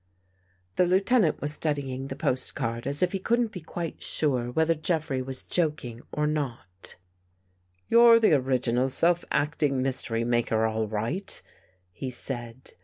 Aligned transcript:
The 0.77 0.87
Lieutenant 0.87 1.41
was 1.41 1.53
studying 1.53 2.07
the 2.07 2.15
postcard 2.15 2.87
as 2.87 3.03
if 3.03 3.11
he 3.11 3.19
couldn't 3.19 3.51
be 3.51 3.59
quite 3.61 4.01
sure 4.01 4.49
whether 4.49 4.73
Jeffrey 4.73 5.21
was 5.21 5.43
joking 5.43 6.01
or 6.11 6.25
no. 6.25 6.55
99 6.57 6.57
THE 6.57 6.81
GHOST 6.81 6.97
GIRL" 6.97 6.99
You're 7.91 8.19
the 8.19 8.33
original, 8.33 8.89
self 8.89 9.23
acting 9.29 9.83
mystery 9.83 10.23
maker, 10.23 10.65
all 10.65 10.87
right," 10.87 11.39
he 11.91 12.09
said. 12.09 12.71